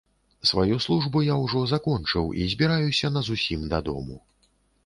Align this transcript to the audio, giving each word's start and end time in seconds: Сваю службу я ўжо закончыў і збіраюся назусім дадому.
Сваю 0.51 0.77
службу 0.85 1.21
я 1.25 1.35
ўжо 1.43 1.61
закончыў 1.73 2.33
і 2.41 2.49
збіраюся 2.55 3.15
назусім 3.19 3.69
дадому. 3.75 4.19